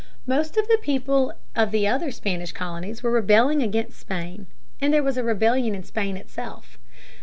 Most 0.25 0.57
of 0.57 0.67
the 0.67 0.79
people 0.81 1.35
of 1.55 1.69
the 1.69 1.87
other 1.87 2.09
Spanish 2.09 2.51
colonies 2.53 3.03
were 3.03 3.11
rebelling 3.11 3.61
against 3.61 3.99
Spain, 3.99 4.47
and 4.81 4.91
there 4.91 5.03
was 5.03 5.15
a 5.15 5.23
rebellion 5.23 5.75
in 5.75 5.83
Spain 5.83 6.17
itself. 6.17 6.79